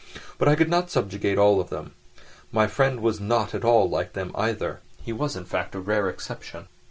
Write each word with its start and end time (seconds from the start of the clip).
But 0.39 0.47
I 0.47 0.55
could 0.55 0.67
not 0.67 0.89
subjugate 0.89 1.37
all 1.37 1.59
of 1.61 1.69
them; 1.69 1.91
my 2.51 2.65
friend 2.65 3.01
was 3.03 3.19
not 3.19 3.53
at 3.53 3.63
all 3.63 3.87
like 3.87 4.13
them 4.13 4.31
either, 4.33 4.79
he 5.03 5.13
was, 5.13 5.35
in 5.35 5.45
fact, 5.45 5.75
a 5.75 5.79
rare 5.79 6.09
exception. 6.09 6.67